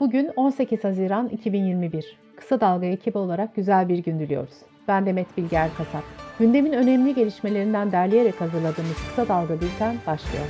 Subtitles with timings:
[0.00, 2.18] Bugün 18 Haziran 2021.
[2.36, 4.54] Kısa Dalga ekibi olarak güzel bir gün diliyoruz.
[4.88, 6.02] Ben Demet Bilger Kasap.
[6.38, 10.46] Gündemin önemli gelişmelerinden derleyerek hazırladığımız Kısa Dalga Bülten başlıyor.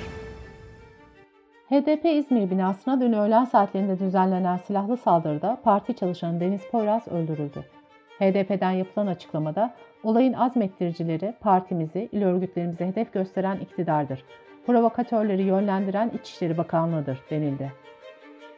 [1.71, 7.65] HDP İzmir binasına dün öğlen saatlerinde düzenlenen silahlı saldırıda parti çalışanı Deniz Poyraz öldürüldü.
[8.19, 14.25] HDP'den yapılan açıklamada olayın azmettiricileri partimizi, il örgütlerimize hedef gösteren iktidardır.
[14.67, 17.73] Provokatörleri yönlendiren İçişleri Bakanlığı'dır denildi.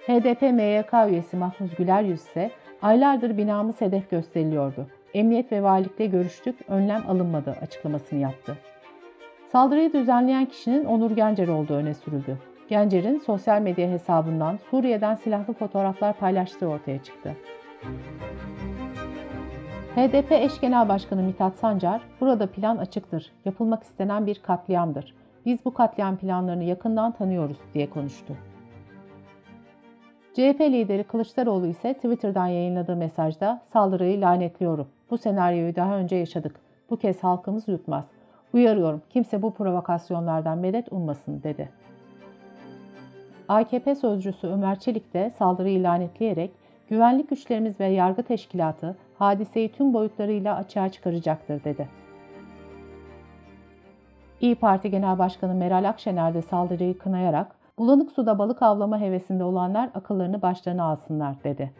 [0.06, 2.50] HDP MYK üyesi Mahmuz Güler Yüz ise
[2.82, 4.86] aylardır binamız hedef gösteriliyordu.
[5.14, 8.56] Emniyet ve valilikle görüştük, önlem alınmadı açıklamasını yaptı.
[9.52, 12.38] Saldırıyı düzenleyen kişinin Onur Gencer olduğu öne sürüldü.
[12.68, 17.36] Gencer'in sosyal medya hesabından Suriye'den silahlı fotoğraflar paylaştığı ortaya çıktı.
[19.96, 25.14] HDP eş genel başkanı Mithat Sancar, burada plan açıktır, yapılmak istenen bir katliamdır.
[25.46, 28.36] Biz bu katliam planlarını yakından tanıyoruz diye konuştu.
[30.34, 34.88] CHP lideri Kılıçdaroğlu ise Twitter'dan yayınladığı mesajda saldırıyı lanetliyorum.
[35.10, 36.60] Bu senaryoyu daha önce yaşadık.
[36.90, 38.04] Bu kez halkımız yutmaz.
[38.54, 41.68] Uyarıyorum kimse bu provokasyonlardan medet ummasın dedi.
[43.48, 46.50] AKP sözcüsü Ömer Çelik de saldırıyı lanetleyerek
[46.88, 51.88] güvenlik güçlerimiz ve yargı teşkilatı hadiseyi tüm boyutlarıyla açığa çıkaracaktır dedi.
[54.40, 59.90] İyi Parti Genel Başkanı Meral Akşener de saldırıyı kınayarak bulanık suda balık avlama hevesinde olanlar
[59.94, 61.72] akıllarını başlarına alsınlar dedi.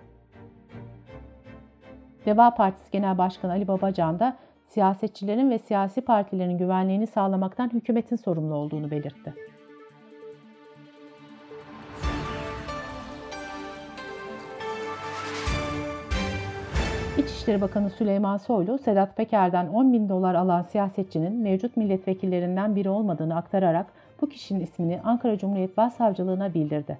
[2.26, 8.54] Deva Partisi Genel Başkanı Ali Babacan da siyasetçilerin ve siyasi partilerin güvenliğini sağlamaktan hükümetin sorumlu
[8.54, 9.34] olduğunu belirtti.
[17.18, 23.36] İçişleri Bakanı Süleyman Soylu, Sedat Peker'den 10 bin dolar alan siyasetçinin mevcut milletvekillerinden biri olmadığını
[23.36, 23.86] aktararak
[24.20, 26.98] bu kişinin ismini Ankara Cumhuriyet Başsavcılığına bildirdi.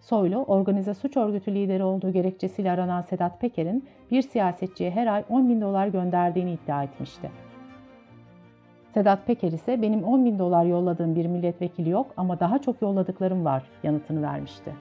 [0.00, 5.48] Soylu, organize suç örgütü lideri olduğu gerekçesiyle aranan Sedat Peker'in bir siyasetçiye her ay 10
[5.48, 7.30] bin dolar gönderdiğini iddia etmişti.
[8.94, 13.44] Sedat Peker ise benim 10 bin dolar yolladığım bir milletvekili yok ama daha çok yolladıklarım
[13.44, 14.74] var yanıtını vermişti.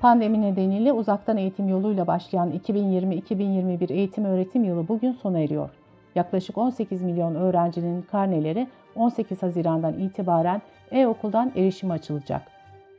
[0.00, 5.70] Pandemi nedeniyle uzaktan eğitim yoluyla başlayan 2020-2021 eğitim öğretim yılı bugün sona eriyor.
[6.14, 12.42] Yaklaşık 18 milyon öğrencinin karneleri 18 Haziran'dan itibaren e-okuldan erişime açılacak.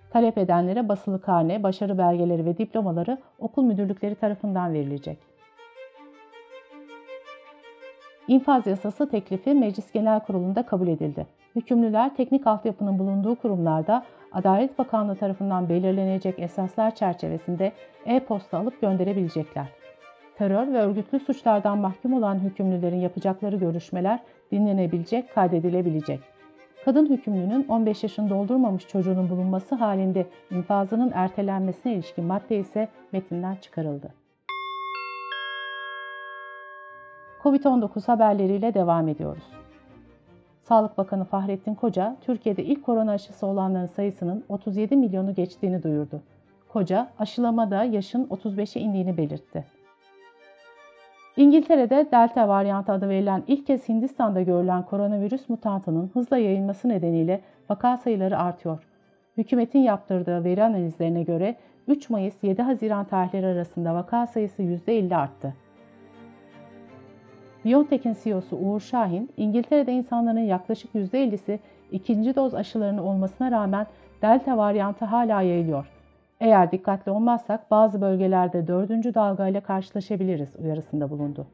[0.10, 5.18] Talep edenlere basılı karne, başarı belgeleri ve diplomaları okul müdürlükleri tarafından verilecek.
[8.28, 11.28] İnfaz yasası teklifi Meclis Genel Kurulu'nda kabul edildi.
[11.56, 17.72] Hükümlüler teknik altyapının bulunduğu kurumlarda Adalet Bakanlığı tarafından belirlenecek esaslar çerçevesinde
[18.06, 19.85] e-posta alıp gönderebilecekler.
[20.38, 24.20] Terör ve örgütlü suçlardan mahkum olan hükümlülerin yapacakları görüşmeler
[24.52, 26.20] dinlenebilecek, kaydedilebilecek.
[26.86, 34.14] Kadın hükümlünün 15 yaşını doldurmamış çocuğunun bulunması halinde infazının ertelenmesine ilişkin madde ise metinden çıkarıldı.
[37.44, 39.44] Covid-19 haberleriyle devam ediyoruz.
[40.62, 46.22] Sağlık Bakanı Fahrettin Koca, Türkiye'de ilk korona aşısı olanların sayısının 37 milyonu geçtiğini duyurdu.
[46.70, 49.75] Koca, aşılamada yaşın 35'e indiğini belirtti.
[51.38, 57.98] İngiltere'de Delta varyantı adı verilen ilk kez Hindistan'da görülen koronavirüs mutantının hızla yayılması nedeniyle vaka
[57.98, 58.84] sayıları artıyor.
[59.38, 61.56] Hükümetin yaptırdığı veri analizlerine göre
[61.88, 65.54] 3 Mayıs-7 Haziran tarihleri arasında vaka sayısı %50 arttı.
[67.66, 71.60] BioNTech'in CEO'su Uğur Şahin, İngiltere'de insanların yaklaşık %50'si
[71.92, 73.88] ikinci doz aşılarının olmasına rağmen
[74.22, 75.95] Delta varyantı hala yayılıyor.
[76.46, 81.48] Eğer dikkatli olmazsak bazı bölgelerde dördüncü dalgayla karşılaşabiliriz uyarısında bulundu.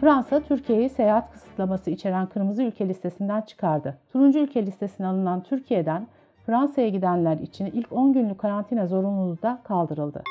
[0.00, 3.98] Fransa, Türkiye'yi seyahat kısıtlaması içeren kırmızı ülke listesinden çıkardı.
[4.12, 6.06] Turuncu ülke listesine alınan Türkiye'den
[6.46, 10.22] Fransa'ya gidenler için ilk 10 günlük karantina zorunluluğu da kaldırıldı.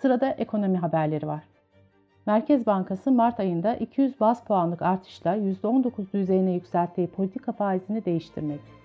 [0.00, 1.42] Sırada ekonomi haberleri var.
[2.26, 8.81] Merkez Bankası Mart ayında 200 bas puanlık artışla %19 düzeyine yükselttiği politika faizini değiştirmedi.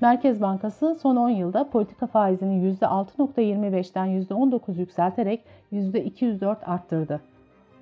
[0.00, 7.20] Merkez Bankası son 10 yılda politika faizini %6.25'ten %19 yükselterek %204 arttırdı.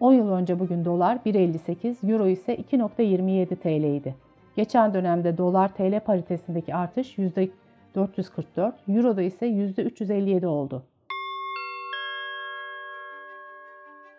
[0.01, 4.15] 10 yıl önce bugün dolar 1.58, euro ise 2.27 TL idi.
[4.57, 10.83] Geçen dönemde dolar TL paritesindeki artış %444, euroda ise %357 oldu.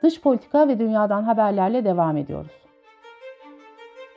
[0.03, 2.62] Dış politika ve dünyadan haberlerle devam ediyoruz.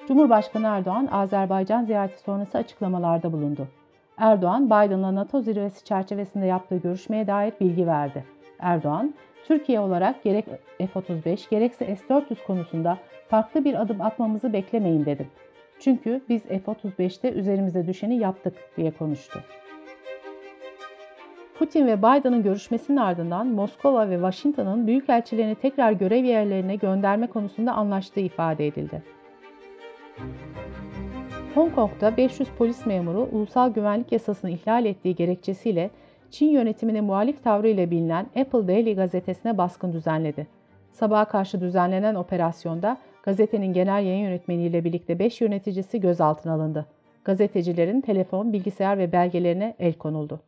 [0.09, 3.69] Cumhurbaşkanı Erdoğan, Azerbaycan ziyareti sonrası açıklamalarda bulundu.
[4.17, 8.25] Erdoğan, Biden'la NATO zirvesi çerçevesinde yaptığı görüşmeye dair bilgi verdi.
[8.59, 9.15] Erdoğan,
[9.45, 10.45] Türkiye olarak gerek
[10.79, 12.99] F-35 gerekse S-400 konusunda
[13.29, 15.29] farklı bir adım atmamızı beklemeyin dedi.
[15.81, 19.41] Çünkü biz F-35'te üzerimize düşeni yaptık diye konuştu.
[21.59, 28.21] Putin ve Biden'ın görüşmesinin ardından Moskova ve Washington'ın büyükelçilerini tekrar görev yerlerine gönderme konusunda anlaştığı
[28.21, 29.16] ifade edildi.
[31.57, 35.91] Hong Kong'da 500 polis memuru ulusal güvenlik yasasını ihlal ettiği gerekçesiyle
[36.31, 40.47] Çin yönetimine muhalif tavrıyla bilinen Apple Daily gazetesine baskın düzenledi.
[40.93, 46.87] Sabaha karşı düzenlenen operasyonda gazetenin genel yayın yönetmeniyle birlikte 5 yöneticisi gözaltına alındı.
[47.25, 50.41] Gazetecilerin telefon, bilgisayar ve belgelerine el konuldu.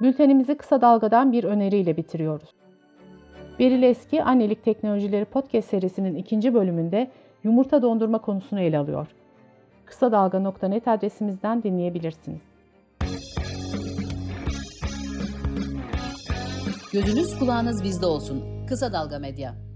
[0.00, 2.48] Bültenimizi kısa dalgadan bir öneriyle bitiriyoruz.
[3.58, 7.10] Beril Eski Annelik Teknolojileri Podcast serisinin ikinci bölümünde
[7.44, 9.06] yumurta dondurma konusunu ele alıyor.
[9.84, 12.40] Kısa Dalga.net adresimizden dinleyebilirsiniz.
[16.92, 18.66] Gözünüz kulağınız bizde olsun.
[18.68, 19.69] Kısa Dalga Medya.